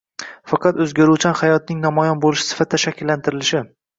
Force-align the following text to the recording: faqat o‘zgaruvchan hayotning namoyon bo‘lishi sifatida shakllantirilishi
faqat 0.51 0.79
o‘zgaruvchan 0.85 1.35
hayotning 1.41 1.83
namoyon 1.85 2.23
bo‘lishi 2.25 2.45
sifatida 2.47 2.83
shakllantirilishi 2.87 3.65